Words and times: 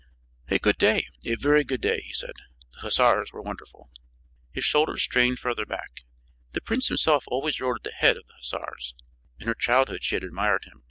"A 0.47 0.57
good 0.57 0.79
day, 0.79 1.07
a 1.25 1.35
very 1.35 1.63
good 1.63 1.79
day," 1.81 1.99
he 2.01 2.11
said. 2.11 2.33
"The 2.73 2.79
hussars 2.79 3.31
were 3.31 3.43
wonderful." 3.43 3.91
His 4.51 4.65
shoulders 4.65 5.03
strained 5.03 5.37
further 5.37 5.63
back. 5.63 6.01
The 6.53 6.61
prince 6.61 6.87
himself 6.87 7.23
always 7.27 7.61
rode 7.61 7.75
at 7.75 7.83
the 7.83 7.91
head 7.91 8.17
of 8.17 8.25
the 8.25 8.33
hussars; 8.33 8.95
in 9.37 9.45
her 9.45 9.53
childhood 9.53 10.03
she 10.03 10.15
had 10.15 10.23
admired 10.23 10.65
him. 10.65 10.79